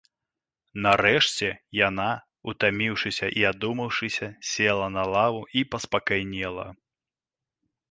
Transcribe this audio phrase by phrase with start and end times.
[0.85, 1.49] Нарэшце,
[1.87, 2.07] яна,
[2.53, 6.67] утаміўшыся і адумаўшыся, села на лаву і паспакайнела.